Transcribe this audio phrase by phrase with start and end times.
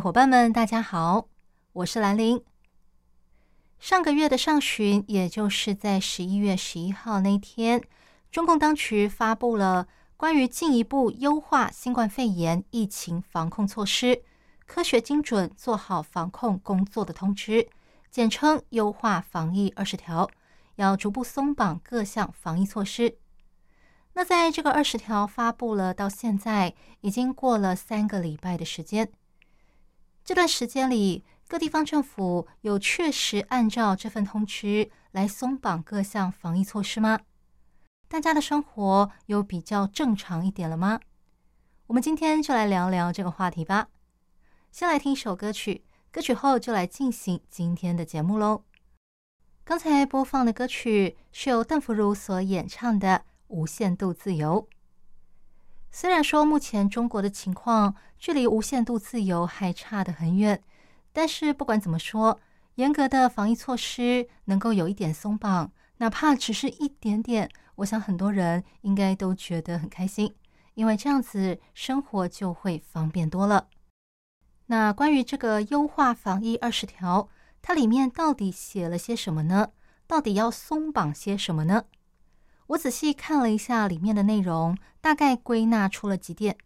[0.00, 1.26] 伙伴们，大家好，
[1.72, 2.44] 我是兰玲。
[3.80, 7.82] 上个月的上旬，也就是在十一月十一号那天，
[8.30, 9.88] 中共当局发布了。
[10.16, 14.22] 关于进一步优化新冠肺炎疫情防控措施，
[14.66, 17.68] 科学精准做好防控工作的通知，
[18.10, 20.30] 简称“优化防疫二十条”，
[20.76, 23.16] 要逐步松绑各项防疫措施。
[24.12, 29.10] 那在这个二十条发布了到现在，已经过了三个礼拜的时间。
[30.28, 37.20] 这段时间里，各地方政府有确实按照这份通知来松绑各项防疫措施吗？
[38.08, 41.00] 大家的生活有比较正常一点了吗？
[41.86, 43.88] 我们今天就来聊聊这个话题吧。
[44.70, 48.64] 先来听一首歌曲，歌曲后就来进行今天的节目喽。
[49.64, 53.08] 刚才播放的歌曲是由邓福如所演唱的
[53.46, 54.68] 《无限度自由》。
[55.90, 60.62] 虽然说目前中国的情况距离无限度自由还差得很远，
[61.12, 62.40] 但是不管怎么说，
[62.76, 67.50] 严格的防疫措施能够有一点松绑，哪怕只是一点点。
[67.76, 70.34] 我想很多人应该都觉得很开心，
[70.74, 73.68] 因为这样子生活就会方便多了。
[74.66, 77.28] 那关于这个优化防疫二十条，
[77.62, 79.70] 它里面到底写了些什么呢？
[80.06, 81.84] 到底要松绑些什么呢？
[82.68, 86.56] 我仔细看了一下里面的内容，大概归纳出了几点。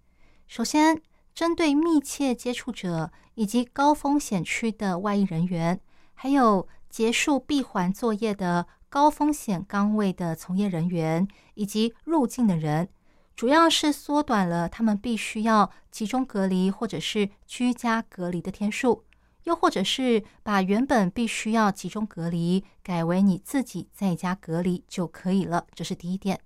[0.47, 1.03] 首先，
[1.35, 5.81] 针对密切接触者以及高风险区的外役人员，
[6.15, 8.67] 还有结束闭环作业的。
[8.93, 12.91] 高风险岗位的从业人员以及入境的人，
[13.35, 19.05] 主要是缩短了他们必须要集中隔离或者是居家隔离的天数，
[19.45, 25.67] 又或者是把原本必须要集中隔离改为你自己在家隔离就可以了。
[25.75, 26.41] 这是第一点。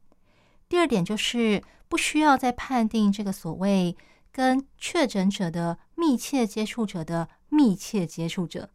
[0.68, 3.96] 第二点就是不需要再判定这个所谓
[4.32, 8.70] 跟确诊者的密切接触者的密切接触者。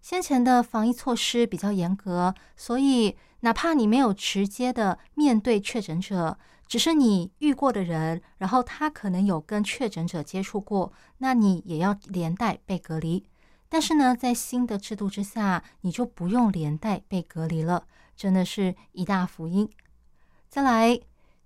[0.00, 13.24] 先前的防疫措施比较严格，所以哪怕你没有直接的面对确诊者，只是你遇过的人，然后他可能有跟确诊者接触过，那你也要连带被隔离。
[13.68, 19.68] 但是呢，在新的制度之下，你就不用连带被隔离了，真的是一大福音。
[20.48, 21.00] 再来，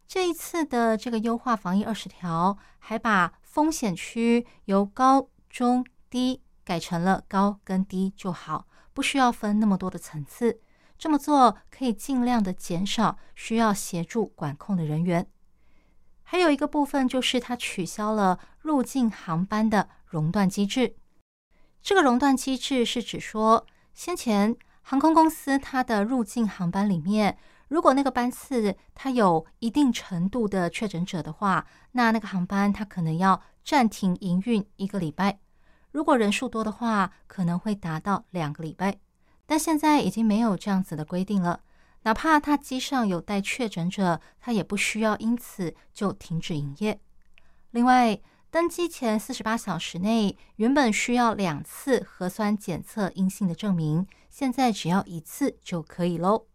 [0.07, 6.43] 这一次的这个优化防疫二十条，还把风险区由高、中、低。
[6.65, 10.61] 改成了高跟低就好，不需要分那么多的层次。
[11.03, 15.27] 这么做可以尽量的减少需要协助管控的人员。
[16.23, 20.95] 还有一个部分就是，它取消了入境航班的熔断机制。
[21.83, 27.37] 这个熔断机制是指说，先前航空公司它的入境航班里面，
[27.67, 35.41] 如果那个班次它有一定程度的确诊者的话，那那个航班它可能要暂停营运一个礼拜。
[35.91, 39.01] 如果人数多的话，可能会达到两个礼拜，
[39.53, 41.61] 但现在已经没有这样子的规定了。
[42.05, 46.99] 哪怕他机上有带确诊者，他也不需要因此就停止营业。
[47.73, 48.19] 另外，
[48.51, 56.47] 登机前四十八小时内，原本需要两次核酸检测阴性的证明，现在只要一次就可以喽。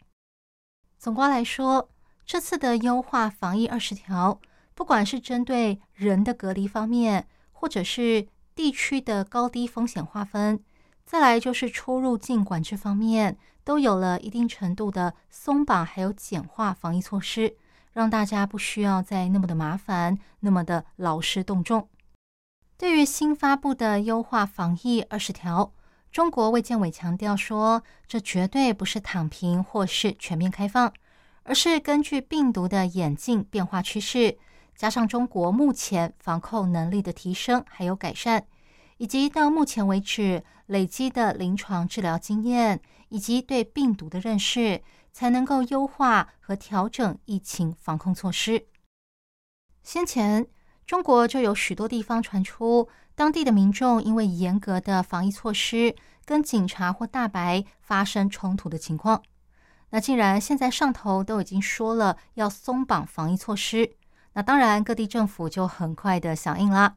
[0.98, 1.92] 总括来说，
[2.26, 4.42] 这次的优化防疫二十条，
[4.74, 10.64] 不管是针对人的隔离方面，或者是地区的高低风险划分，
[11.08, 17.56] 再来就是出入境管制方面，都有了一定程度的松绑，还有简化防疫措施，
[17.94, 21.88] 让大家不需要再那么的麻烦，那么的劳师动众。
[22.78, 25.72] 对于新发布的优化防疫二十条，
[26.12, 30.92] 中国卫健委强调说，这绝对不是躺平或是全面开放，
[31.44, 34.38] 而是根据病毒的演进变化趋势。
[34.76, 38.46] 加上中国目前防控能力的提升还有改善，
[38.98, 44.82] 以及到目前为止累积的临床治疗经验，以及对病毒的认识，
[45.14, 48.68] 才能够优化和调整疫情防控措施。
[49.84, 50.46] 先前
[50.86, 55.96] 中国就有许多地方传出当地的民众因为严格的防疫措施，
[56.26, 59.24] 跟警察或大白发生冲突的情况。
[59.92, 63.96] 那既然现在上头都已经说了要松绑防疫措施。
[64.34, 66.96] 那当然，各地政府就很快的响应啦。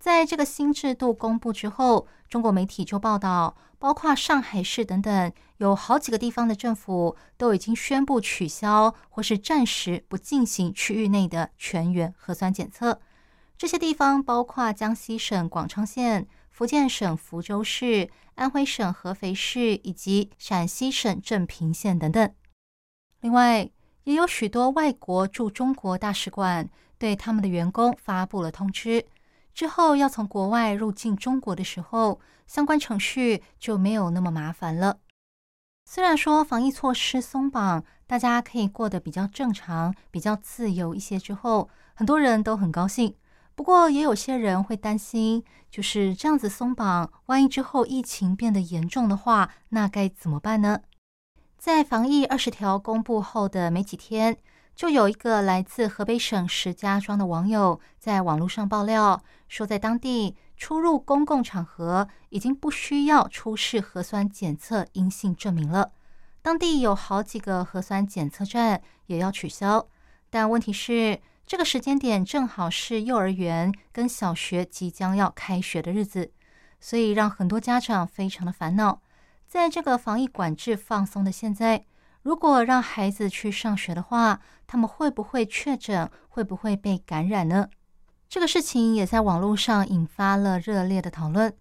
[0.00, 12.98] 在这个新制度公布之后，中国媒体就报道，包括上海市等等，有好几个地方的政府都已经宣布取消或是暂时不进行区域内的全员核酸检测。
[13.58, 22.34] 这些地方包括江西省广昌县、福建省福州市、安徽省合肥市以及陕西省镇平县等等。
[23.20, 23.70] 另外，
[24.04, 29.04] 也有许多外国驻中国大使馆对他们的员工发布了通知。
[29.54, 34.98] 之后要从国外入境中国的时候，相关程序就没有那么麻烦了。
[35.84, 43.16] 虽然说防疫措施松绑，大家可以过得比较正常、比较自由一些，之后很多人都很高兴。
[43.54, 50.80] 不过也有些人会担心，就是这样子松绑，万一之后疫情变得严重的话，那该怎么办呢？
[51.58, 54.38] 在防疫二十条公布后的没几天。
[54.80, 65.92] 就有一个来自河北省石家庄的网友在网络上爆料说，在当地出入公共场合已经不需要出示核酸检测阴性证明了。
[66.40, 69.86] 当地有好几个核酸检测站也要取消，
[70.30, 76.32] 但问题是这个时间点正好是幼儿园跟小学即将要开学的日子，
[76.80, 79.02] 所以让很多家长非常的烦恼。
[79.46, 81.84] 在这个防疫管制放松的现在。
[82.22, 86.10] 如果让孩子去上学的话，他们会不会确诊？
[86.28, 87.68] 会不会被感染呢？
[88.28, 91.56] 这个事情也在网络上引发了热烈的讨论。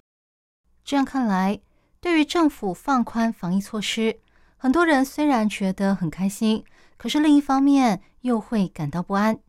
[0.83, 1.61] 这样看来，
[2.01, 4.19] 对于政府放宽防疫措施，
[4.57, 6.63] 很多人虽然觉得很开心，
[6.97, 9.39] 可是另一方面又会感到不安。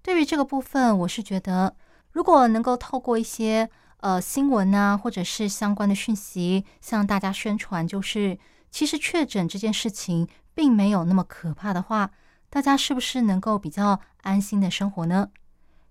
[0.00, 1.74] 对于这个部分，我是觉得，
[2.12, 3.68] 如果能够透过一些
[3.98, 8.38] 呃新闻啊，或者是相关的讯息，向大家宣传，就是。
[8.76, 12.10] 其实确诊这件事情并没有那么可怕的话，
[12.50, 15.30] 大家是不是能够比较安心的生活呢？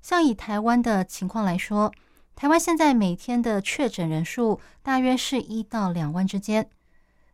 [0.03, 1.91] 像以台湾的情况来说，
[2.35, 6.69] 台湾现在每天的确诊人数大约是一到两万之间。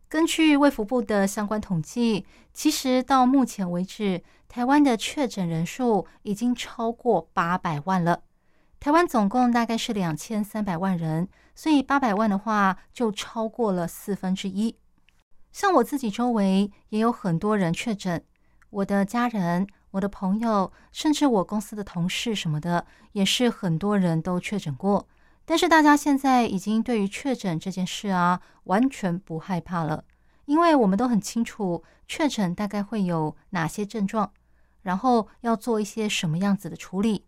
[0.07, 8.21] 根据卫福部的相关统计，其实到目前为止，台湾的确诊人数已经超过八百万了。
[8.80, 14.77] 台湾总共大概是两千三百万人，所以八百万的话就超过了四分之一。
[15.51, 18.24] 像我自己周围也有很多人确诊，
[18.69, 25.07] 我的家人、我的朋友，甚至我公司的同事什么的，也是很多人都确诊过。
[25.44, 30.06] 但是大家现在已经对于确诊这件事啊，完全不害怕了，
[30.45, 34.31] 因为我们都很清楚确诊大概会有哪些症状，
[34.81, 37.25] 然后要做一些什么样子的处理。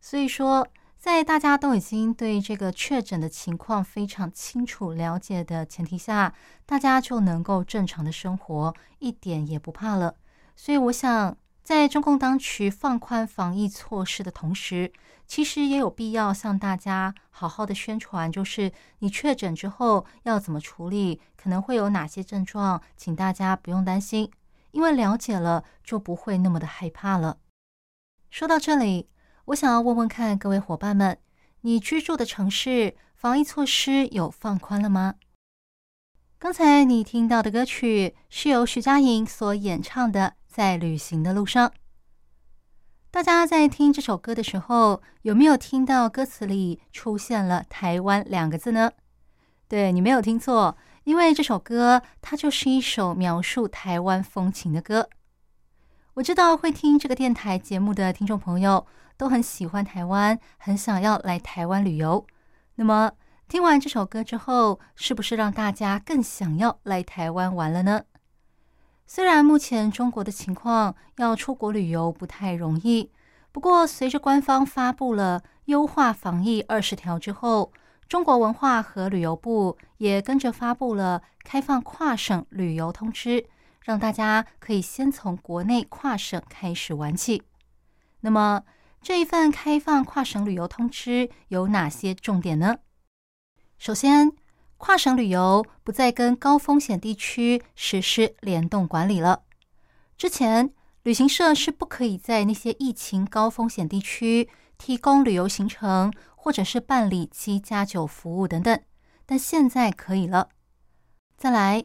[0.00, 0.66] 所以说。
[1.02, 6.32] 在大家都已经对这个确诊的情况非常清楚了解的前提下，
[6.64, 10.14] 大家就能够正常的生活，一点也不怕了。
[10.54, 14.92] 所以，我想在中共当局放宽防疫措施的同时，
[15.26, 18.70] 其实也有必要向大家好好的宣传，就是
[19.00, 24.30] 你确诊之后要怎么处理，可能会有哪些症状，请大家不用担心，
[24.70, 27.38] 因为了解了就不会那么的害怕了。
[28.30, 29.08] 说到这里。
[29.46, 31.18] 我想要问问看各位伙伴们，
[31.62, 35.16] 你居住的城市防疫措施有放宽了吗？
[36.38, 41.68] 刚才你听到的歌曲是由徐佳莹所演唱的《在旅行的路上》。
[43.10, 48.92] 大家在听这首歌的时候，有没有听到歌词里出现了“台湾”两个字呢？
[49.66, 55.08] 对你没有听错，因为这首歌它就是一首描述台湾风情的歌。
[56.14, 58.86] 我知道会听这个电台节目的听众朋友。
[59.22, 62.26] 都很喜欢台湾，很想要来台湾旅游。
[62.74, 63.12] 那么
[63.46, 68.02] 听完这首歌之后，是不是让大家更想要来台湾玩了呢？
[69.06, 73.12] 虽然目前中国的情况要出国旅游不太容易，
[73.52, 77.72] 不过随着官方发布了优化防疫二十条之后，
[78.08, 83.46] 中国文化和旅游部也跟着发布了开放跨省旅游通知，
[83.84, 87.44] 让大家可以先从国内跨省开始玩起。
[88.22, 88.64] 那么。
[89.02, 92.78] 这一份开放跨省旅游通知有哪些重点呢？
[93.76, 94.30] 首先，
[94.76, 99.42] 跨省旅游不再跟高风险地区实施联动管理了。
[100.16, 108.80] 之前，旅行社是不可以在那些疫情高风险地区提供旅游行程，或者是办理七加九服务等等，
[109.26, 110.50] 但现在可以了。
[111.36, 111.84] 再来。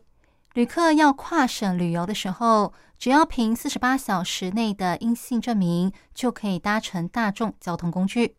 [0.58, 8.38] 旅客要跨省旅游的时候，只要凭四十八小时内的阴性证明，就可以搭乘大众交通工具。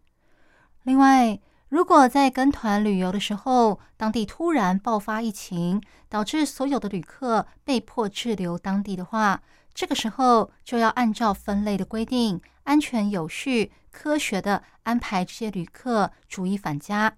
[0.82, 9.40] 另外，如果在跟团旅游的时候，当地突然爆发疫情，导致所有的旅客被迫滞留当地的话，
[9.72, 17.14] 这个时候就要按照分类的规定，安全有序、科学的安排这些旅客逐一返家。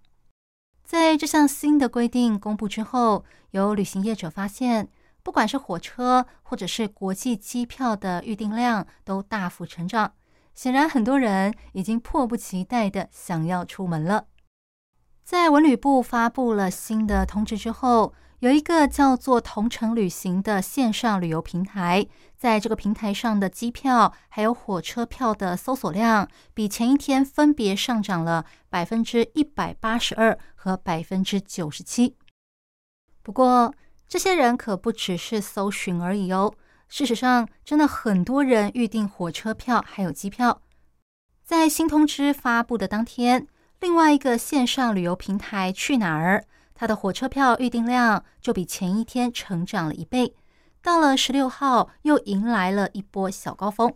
[0.91, 4.89] 在这项新的规定公布之后，有旅行业者发现，
[5.23, 10.15] 不管是火车或者是国际机票的预订量都大幅成长。
[10.53, 14.25] 显然，很多人已经迫不及待的想要出门了。
[15.23, 22.07] 在文旅部发布了新的通知之后，有一个叫做“同程旅行”的线上旅游平台，
[22.39, 32.17] 在这个平台上的机票还有火车票的搜索量，比前一天分别上涨了百分之一百八十二和百分之九十七。
[33.23, 33.75] 不过，
[34.09, 36.55] 这些人可不只是搜寻而已哦。
[36.89, 40.63] 事实上，真的很多人预订火车票还有机票。
[41.45, 43.47] 在新通知发布的当天，
[43.81, 46.47] 另外一个线上旅游平台去哪儿，
[46.81, 50.35] 它的火车票预订量就比前一天成长了一倍。
[50.81, 53.93] 到了十六号，又迎来了一波小高峰。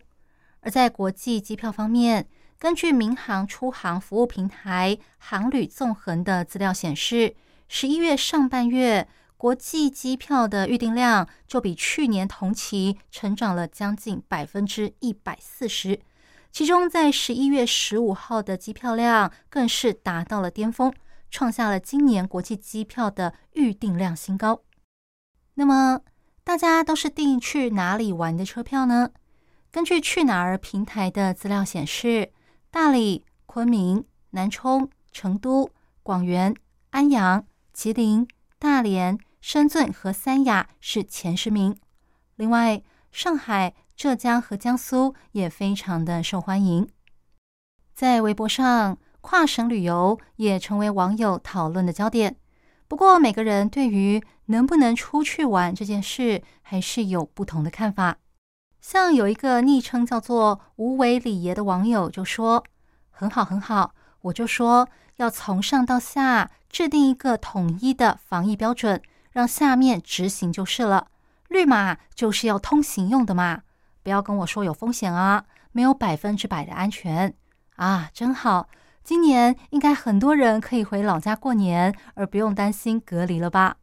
[0.59, 2.27] 而在国际机票方面，
[2.59, 7.35] 根据民航出行服务平台航旅纵横的资料显示，
[7.67, 9.07] 十一月上半月。
[9.35, 15.99] 国际机票的预订量就比去年同期成长了将近百分之一百四十，
[16.51, 20.93] 其中在十一月十五号的机票量更是达到了巅峰，
[21.35, 24.61] 创下了今年国际机票的预订量新高。
[25.55, 25.99] 那么，
[26.45, 29.11] 大家都是订去哪里玩的车票呢？
[29.69, 32.31] 根据去哪儿平台的资料显示，
[32.71, 35.69] 大理、昆明、南充、成都、
[36.01, 36.55] 广元、
[36.91, 38.25] 安阳、吉林。
[38.57, 41.77] 大连、深圳和三亚是前十名，
[42.37, 46.87] 另外上海、浙江和江苏也非常的受欢迎。
[47.93, 52.35] 在微博上，跨省旅游也成为网友讨论的焦点。
[52.87, 58.17] 不过，每个人对于能不能出去玩这件事，还是有不同的看法。
[58.79, 62.63] 像有一个昵称叫做“无为李爷”的网友就说
[63.09, 64.87] ：“很好，很好。”我就说。
[65.15, 69.01] 要从上到下制定一个统一的防疫标准，
[69.31, 71.07] 让下面执行就是了。
[71.47, 73.61] 绿码就是要通行用的嘛，
[74.03, 77.33] 不要跟我说有风险啊，没有百分之百的安全
[77.77, 78.67] 啊，真好。
[79.05, 83.77] 今年应该很多人可以回老家过年，而不用担心隔离了吧？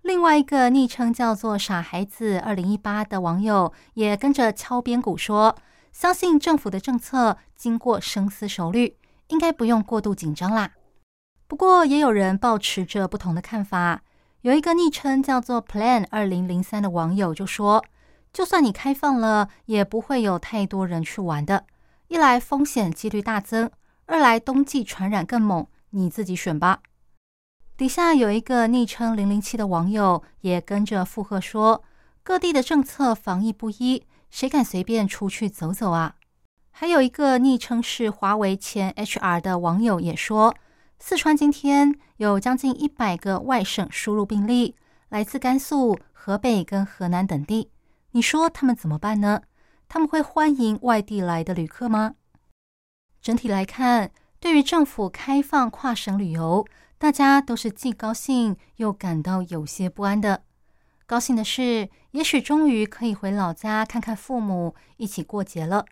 [0.00, 5.54] 另外一个昵称叫做“傻孩子二零一八”的网友也跟着敲边鼓说，
[5.92, 8.96] 相信政府的政策经过深思熟虑。
[9.28, 10.72] 应该不用过度紧张啦。
[11.46, 14.02] 不过也有人抱持着不同的看法。
[14.40, 17.84] 有一个昵称叫做 Plan 二零零三的网友就说
[18.32, 21.66] ：“就算你开放了，也不会有太多人去玩的。
[22.08, 23.70] 一来风险几率大增，
[24.10, 26.80] 二来冬季传染更猛，你自己选吧。”
[27.78, 31.84] 底下有一个昵称零零七的网友也跟着附和说
[32.24, 36.16] ：“各地的政策防疫不一，谁敢随便出去走走啊？”
[36.72, 40.54] 还有一个昵称是华为前 HR 的网友也说，
[40.98, 44.74] 四川今天有将近一百个外省输入病例，
[45.08, 47.70] 来自甘肃、河北跟河南等地。
[48.10, 49.42] 你说他们怎么办呢？
[49.88, 52.16] 他们会欢迎外地来的旅客吗？
[53.20, 56.66] 整体来看，对于政府开放跨省旅游，
[56.98, 60.44] 大家都是既高兴又感到有些不安的。
[61.06, 65.84] 高兴的是，也许终于可以回老家看看父母，一起过节了。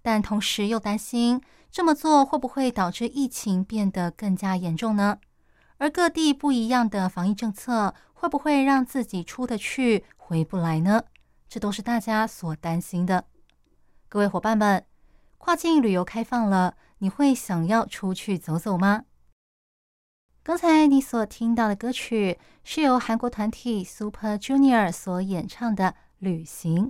[0.00, 5.18] 但同时又担心这么做会不会导致疫情变得更加严重呢？
[5.76, 11.02] 而各地不一样的防疫政策会不会让自己出得去回不来呢？
[11.48, 13.24] 这都是大家所担心的。
[14.08, 14.84] 各位伙伴们，
[15.42, 19.06] 跨境旅游开放了，你会想要出去走走吗？
[20.42, 25.84] 刚才你所听到的歌曲是由韩国团体 Super Junior 所演唱的
[26.18, 26.88] 《旅行》。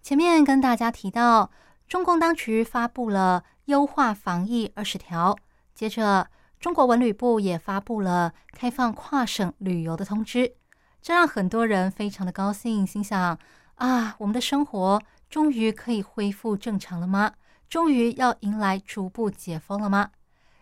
[0.00, 1.50] 前面跟大家提到。
[1.86, 5.36] 中共当局发布了优化防疫二十条，
[5.74, 10.56] 接着中国文旅部也发布了开放跨省旅游的通知，
[11.02, 13.38] 这让很多人非常的高兴，心想：
[13.74, 15.02] 啊，我们的生活
[15.34, 17.32] 终于可以恢复正常了吗？
[17.68, 20.12] 终于要迎来逐步解封了吗？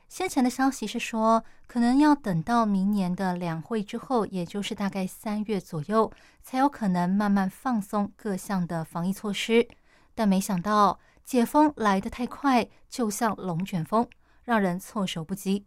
[0.09, 6.11] 先前的消息是说，可能要等到明年的两会之后，也就是大概三月左右，
[6.43, 9.69] 才有可能慢慢放松各项的防疫措施，
[10.15, 10.99] 但没想到。
[11.23, 14.09] 解封来得太快，就像龙卷风，
[14.43, 15.67] 让人措手不及。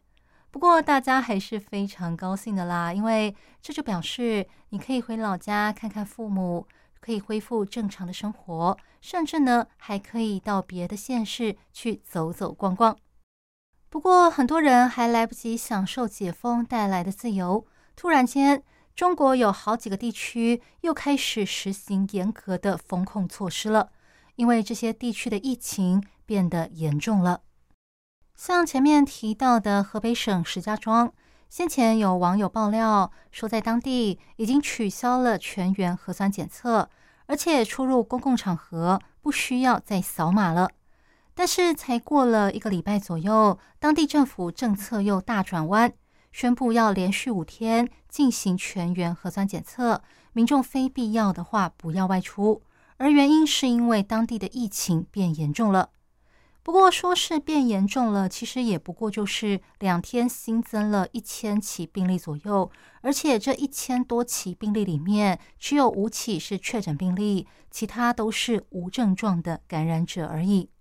[0.49, 6.67] 不过大家还是非常高兴的啦，因为这就表示你可以回老家看看父母，
[7.05, 12.97] 可以恢复正常的生活，甚至呢还可以到别的县市去走走逛逛。
[13.91, 18.63] 不过很多人还来不及享受解封带来的自由，突然间
[18.95, 23.91] 中国有好几个地区又开始实行严格的封控措施了，
[24.35, 27.43] 因为这些地区的疫情变得严重了。
[28.35, 31.13] 像前面提到的河北省石家庄，
[31.49, 36.89] 先前有网友爆料说，在当地已经取消了全员核酸检测，
[37.27, 40.69] 而且出入公共场合不需要再扫码了。
[41.33, 45.93] 但是才过了一个礼拜左右，当地政府政策又大转弯，
[46.31, 50.01] 宣布要连续五天进行全员核酸检测，
[50.33, 52.61] 民众非必要的话不要外出。
[52.97, 55.89] 而原因是因为当地的疫情变严重了。
[56.65, 70.71] 不过说是变严重了，其实也不过就是两天新增了一千起病例左右，而且这一千多起病例里面只有五起是确诊病例，其他都是无症状的感染者而已。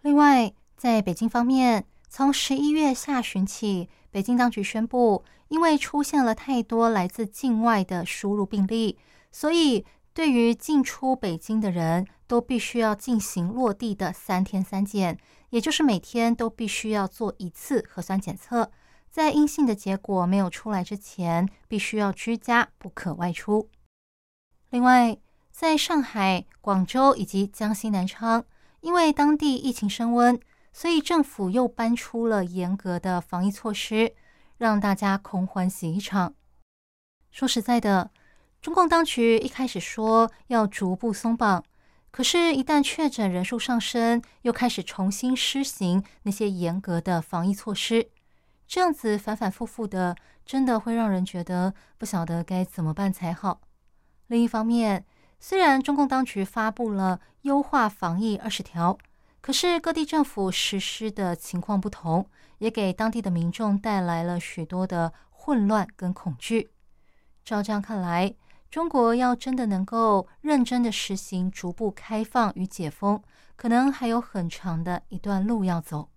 [0.00, 8.98] 另外，在北京方面，从十一月下旬起，北京当局宣布，因为出现了太多来自境外的输入病例，
[9.30, 15.18] 所以对于进出北京的人都必须要进行落地的三天三检，
[15.50, 18.70] 也就是每天都必须要做一次核酸检测，
[19.10, 23.68] 在阴性的结果没有出来之前，必须要居家，不可外出。
[24.70, 25.18] 另外，
[25.50, 28.44] 在上海、广州以及江西南昌。
[28.80, 30.38] 因为当地疫情升温，
[30.70, 34.14] 所以政府又搬出了严格的防疫措施，
[34.58, 36.34] 让大家空欢喜一场。
[37.30, 38.10] 说实在的，
[38.64, 41.62] 中共当局一开始说要逐步松绑，
[42.10, 48.08] 可是，一旦确诊人数上升，又开始重新施行那些严格的防疫措施，
[48.66, 50.16] 这样子反反复复的，
[50.46, 53.60] 真的会让人觉得不晓得该怎么办才好。
[54.28, 55.04] 另一方面，
[55.38, 58.96] 虽然中共当局发布了优化防疫二十条，
[59.42, 66.70] 可是各地政府实施的情况不同，也给当地的民众带来了许多的混乱跟恐惧。
[67.44, 68.34] 照这样看来，
[68.74, 73.22] 中国要真的能够认真的实行逐步开放与解封，
[73.54, 76.08] 可能还有很长的一段路要走。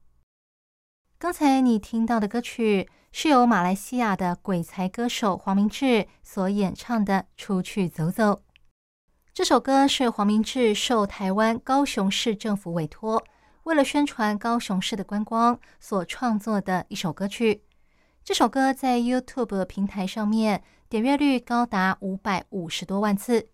[1.19, 8.23] 刚才你听到的歌曲是由马来西亚的鬼才歌手黄明志所演唱的《出去走走》。
[9.35, 13.23] 这首歌是黄明志受台湾高雄市政府委托，
[13.65, 17.61] 为了宣传高雄市的观光所创作的一首歌曲。
[18.23, 23.49] 这首歌在 YouTube 平台上面点阅率高达五百五十多万次。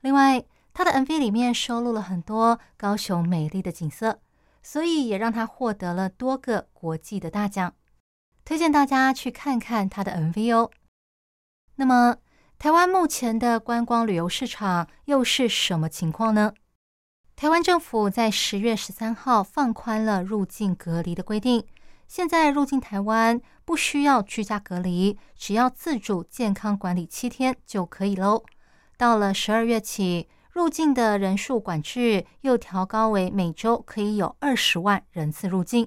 [0.00, 4.20] 另外，他的 MV 里面收录了很多高雄美丽的景色，
[4.62, 7.74] 所以也让他获得了多个国际的大奖。
[8.44, 10.70] 推荐大家去看看他的 MV 哦。
[11.76, 12.16] 那么。
[12.60, 16.54] 台湾目前的观光旅游市场又是什么情况呢？
[17.36, 21.64] 台湾政府在十月十三号放宽了入境隔离的规定，
[22.08, 28.42] 现在入境台湾不需要居家隔离，只要自主健康管理七天就可以喽。
[28.96, 35.86] 到了十二月起，入境的人数管制又调高为每周可以有二十万人次入境。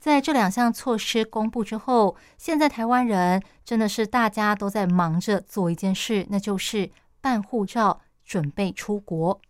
[0.00, 6.90] 在这两项措施公布之后，现在台湾人真的是大家都在忙着做一件事，那就是
[7.20, 9.40] 办护照，准备出国。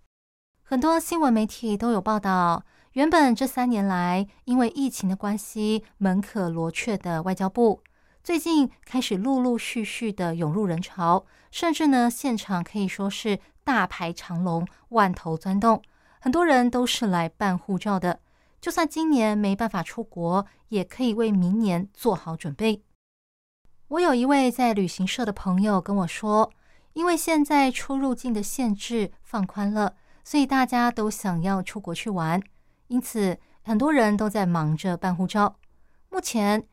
[0.63, 7.81] 很多新闻媒体都有报道，原本这三年来因为疫情的关系门可罗雀的外交部，
[8.25, 15.81] 最近开始陆陆续续的涌入人潮，甚至呢现场可以说是大排长龙，万头钻动，
[16.21, 18.19] 很多人都是来办护照的。
[18.61, 22.83] 就算今年没办法出国，也可以为明年做好准备。
[23.87, 26.51] 我有一位在旅行社的朋友跟我说，
[26.95, 32.43] 因为现在出入境的限制放宽了，所以大家都想要出国去玩，
[32.91, 35.57] 因此很多人都在忙着办护照。
[36.09, 36.67] 目前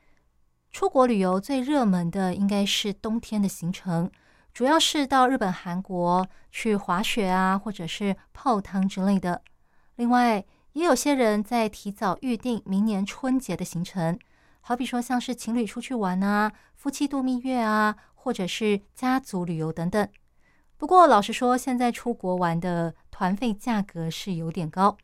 [0.71, 4.09] 出国旅游最热门的应该是冬天的行程，
[4.51, 9.43] 主要是到日本、韩国去滑雪啊，或者是泡汤之类的。
[9.95, 14.17] 另外，也有些人在提早预定明年春节的行程，
[14.61, 20.09] 好比说像是情侣出去玩啊、夫妻度蜜月啊，或者是家族旅游等等。
[20.77, 24.97] 不过老实说，现在出国玩的团费价格是有点高。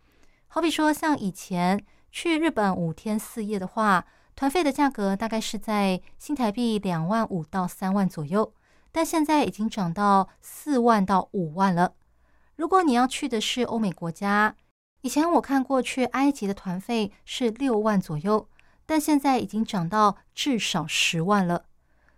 [0.53, 8.53] 好比说像以前去日本五天四夜的话，团费的价格大概是在新台币两万五到三万左右，
[8.91, 11.95] 但现在已经涨到四万到五万了。
[12.55, 14.55] 如果你要去的是欧美国家，
[15.01, 18.47] 以前我看过去埃及的团费是六万左右，
[18.85, 21.65] 但现在已经涨到至少十万了。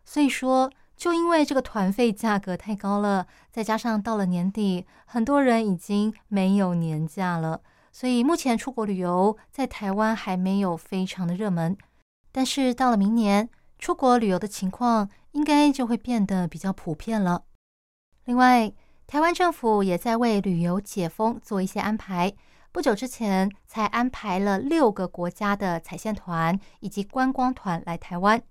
[0.03, 7.61] 所以说，就因为这个团费价格太高了，再加上到了年底，很多人已经没有年假了，
[7.97, 11.77] 所以目前出国旅游在台湾还没有非常的热门。
[12.29, 17.45] 但是到了明年，出国旅游的情况应该就会变得比较普遍了。
[18.25, 18.69] 另外，
[19.07, 22.33] 台湾政府也在为旅游解封做一些安排。
[22.73, 28.43] 不久之前才安排了六个国家的彩线团以及观光团来台湾。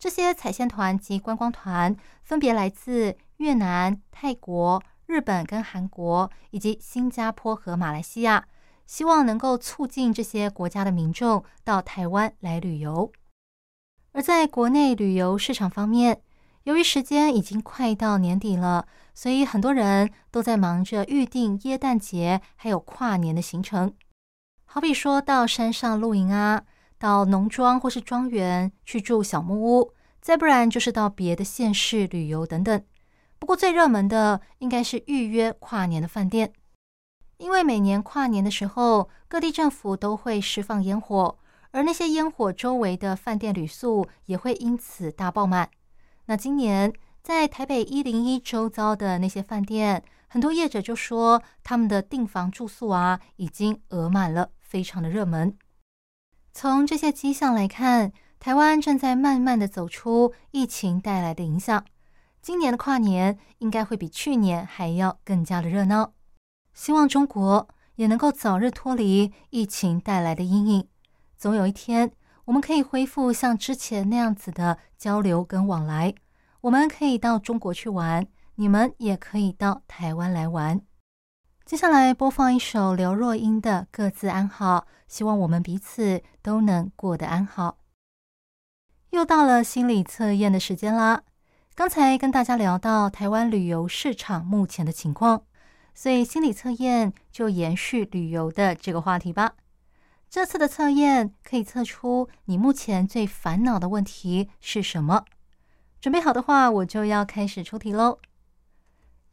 [0.00, 8.48] 这些彩线团及观光团分别来自越南、泰国、日本跟韩国，以及新加坡和马来西亚，
[8.90, 13.12] 希望能够促进这些国家的民众到台湾来旅游。
[14.10, 16.20] 而在国内旅游市场方面，
[16.64, 23.94] 由于时间已经快到年底了，所以很多人都在忙着预定耶诞节还有跨年的行程，
[24.64, 26.64] 好比说到山上露营啊。
[26.98, 32.82] 到农庄或是庄园去住小木屋，再不然就是到别的县市旅游等等。
[33.38, 36.52] 不过最热门的应该是预约跨年的饭店，
[37.40, 41.38] 因为每年跨年的时候，各地政府都会释放烟火，
[41.70, 45.70] 而那些烟火周围的饭店旅宿也会因此大爆满。
[46.26, 55.56] 那今年在台北一零一周遭的那些饭店，很多业者就说他们的订房住宿啊已经额满了，非常的热门。
[56.52, 61.82] 从这些迹象来看，台湾正在慢慢的走出疫情带来的影响。
[62.42, 66.12] 今年的跨年应该会比去年还要更加的热闹。
[66.72, 70.88] 希望中国也能够早日脱离疫情带来的阴影，
[71.36, 72.12] 总有一天
[72.46, 76.14] 我们可以恢复像之前那样子的交流跟往来。
[76.62, 80.80] 我们可以到中国去玩，你们也可以到台湾来玩。
[81.64, 87.78] 接下来播放一首刘若英的《各自安好》，希望我们彼此都能过得安好。
[89.10, 91.22] 又到了心理测验的时间啦！
[91.74, 95.44] 刚才跟大家聊到台湾旅游市场目前的情况，
[96.00, 99.52] 所以心理测验就延续旅游的这个话题吧。
[100.30, 105.26] 这次的测验可以测出你目前最烦恼的问题是什么。
[106.00, 108.18] 准备好的话，我就要开始出题喽。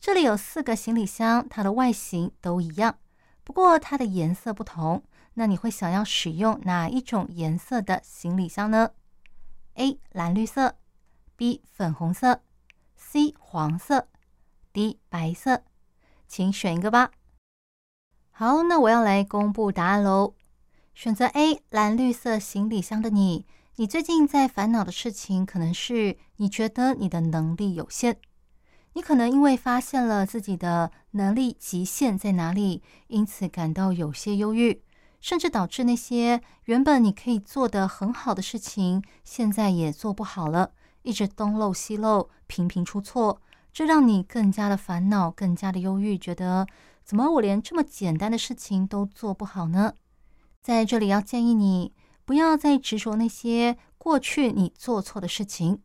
[0.02, 2.98] 这里有四个行李箱，它的外形都一样，
[3.46, 5.02] 不过它的颜色不同。
[5.36, 8.92] 那你会想要使用哪一种颜色的行李箱呢
[9.76, 9.98] ？A.
[10.12, 10.76] 蓝绿色
[11.38, 11.62] ，B.
[11.72, 12.42] 粉红色
[12.98, 13.34] ，C.
[13.40, 14.10] 黄色
[14.74, 15.00] ，D.
[15.08, 15.64] 白色，
[16.28, 17.12] 请选一个吧。
[18.32, 20.36] 好，那我要来公布答案喽。
[20.94, 21.62] 选择 A.
[21.70, 28.20] 蓝绿色行李箱的你，你最近在烦恼的事情，可能是你觉得你的能力有限。
[28.94, 34.82] 你可能因为发现了自己的能力极限在哪里，因此感到有些忧郁，
[35.22, 40.72] 甚至导致那些原本你可以做的很好的事情，现在也做不好了，
[41.04, 43.40] 一直东漏西漏，频频出错，
[43.78, 46.66] 这让你更加的烦恼，更加的忧郁，觉得
[47.04, 49.94] 怎么我连这么简单的事情都做不好呢？
[50.64, 51.94] 在这里要建议你，
[52.26, 55.84] 不要再执着那些过去你做错的事情，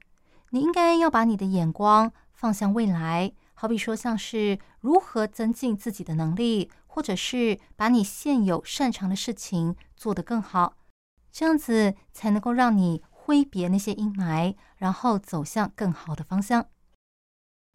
[0.53, 2.11] 你应该要把你的眼光。
[2.33, 10.77] 放向未来，好比说像是如何增进自己的能力，或者是把你现有擅长的事情做得更好，
[11.31, 16.65] 这样子才能够让你挥别那些阴霾，然后走向更好的方向。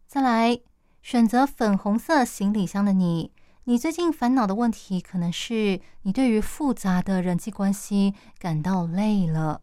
[0.08, 0.58] 再来，
[1.02, 3.30] 选择粉红色行李箱的你，
[3.64, 9.60] 你最近烦恼的问题可能是你对于复杂的人际关系感到累了。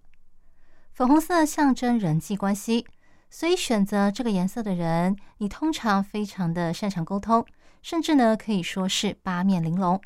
[0.94, 2.86] 粉红色象征人际关系。
[3.28, 7.44] 所以选择这个颜色的人，你通常非常的擅长沟通，
[7.82, 10.00] 甚至呢可以说是八面玲珑。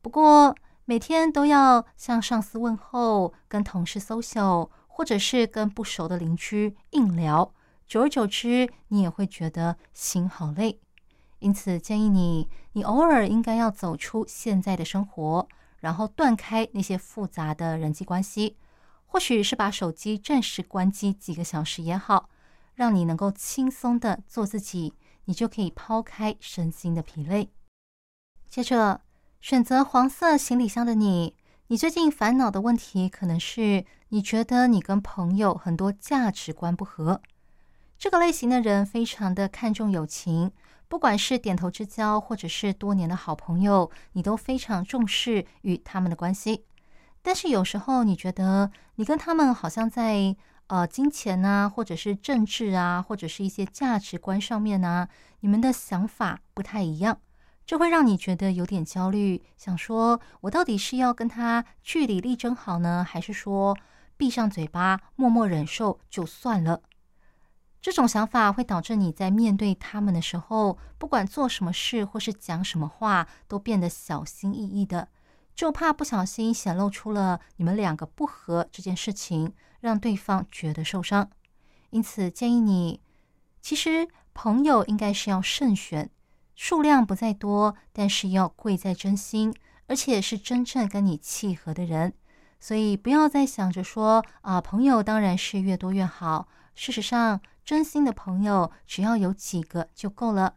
[0.00, 7.52] 不过每天都要向上司问候，跟同事 social，或者是跟不熟的邻居硬聊，
[7.90, 10.78] 久而久之，你也会觉得心好累。
[11.40, 15.48] 因此建议你，你偶尔应该要走出现在的生活，
[15.80, 18.56] 然后断开那些复杂的人际关系，
[19.06, 22.30] 或许是把手机暂时关机几个小时也好。
[22.76, 27.50] 让你能够轻松的做自己，你就可以抛开身心的疲累。
[28.48, 29.00] 接着
[29.40, 31.34] 选择黄色行李箱的你，
[31.66, 37.20] 你最近烦恼的问题可能是你觉得你跟朋友很多价值观不合。
[38.00, 40.50] 这个类型的人非常的看重友情，
[40.88, 46.64] 不管是点头之交或者是多年的好朋友，你都非常重视与他们的关系。
[47.20, 50.34] 但是有时候你觉得你跟他们好像在。
[50.68, 55.08] 呃，金钱啊，或者是政治啊，或者是一些价值观上面呢，
[55.40, 57.18] 你们的想法不太一样，
[57.66, 63.76] 这会让你觉得有点焦虑，想说我到底是要跟他据理力争好呢，还是说
[64.16, 66.80] 闭上嘴巴默默忍受就算了？
[67.80, 75.08] 这种想法会导致你在面对他们的时候，不管做什么事或是讲什么话，都变得小心翼翼的，
[75.54, 79.54] 就怕不小心显露出了你们两个不和这件事情。
[79.80, 81.30] 让对方觉得受伤，
[81.88, 83.00] 因此建议你，
[83.62, 86.10] 其实朋友应该是要慎选，
[86.54, 89.54] 数量不在多，但是要贵在真心，
[89.86, 92.12] 而且是真正跟你契合的人。
[92.60, 96.46] 所以不要再想着说啊，朋友当然是越多越好。
[96.74, 97.40] 事实上，
[97.70, 100.56] 真心的朋友只要有几个就够了。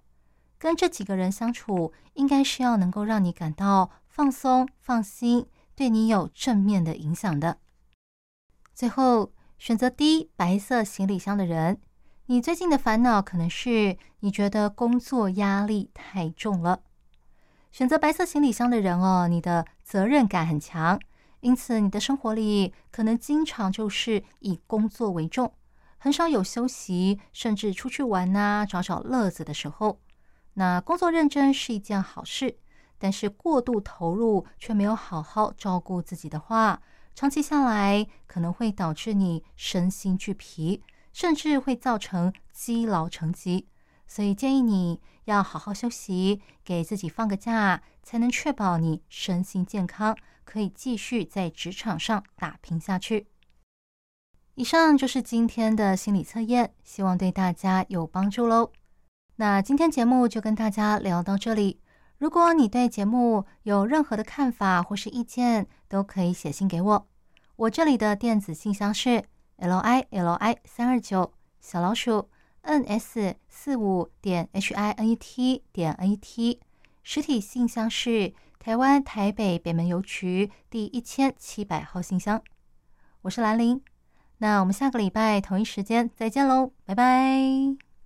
[0.58, 5.46] 跟这几个人相处，应该是要能够让你感到放松、放心，
[5.76, 7.60] 对你有正面的影响的。
[8.74, 11.80] 最后，选择 D 白色行李箱的人，
[12.26, 16.82] 你最近的烦恼可能是你觉得工作压力太重了。
[17.72, 21.00] 选择白色行李箱的人哦，你的责任感很强。
[21.42, 25.54] 因此，你的生活里可能经常就是以工作为重，
[26.04, 30.02] 很少有休息，甚至出去玩呐，找找乐子的时候。
[30.56, 32.58] 那工作认真是一件好事，
[32.98, 36.82] 但是过度投入却没有好好照顾自己的话，
[37.16, 43.70] 长期下来可能会导致你身心俱疲，甚至会造成积劳成疾。
[44.06, 50.18] 所以建议你要好好休息，给自己放个假，才能确保你身心健康。
[50.44, 53.28] 可以继续在职场上打拼下去。
[54.56, 58.72] 以上就是今天的心理测验，希望对大家有帮助喽。
[59.38, 61.80] 那今天节目就跟大家聊到这里。
[62.20, 67.08] 如果你对节目有任何的看法或是意见，都可以写信给我。
[67.56, 69.24] 我这里的电子信箱是
[69.58, 72.30] l i l i 三二九小老鼠
[72.62, 76.60] n s 四五点 h i n e t 点 n e t，
[77.02, 78.34] 实体信箱是。
[78.60, 82.42] 台湾台北北门邮局第一千七百号信箱，
[83.24, 83.82] 我是兰陵。
[84.44, 87.93] 那我们下个礼拜同一时间再见喽，拜拜。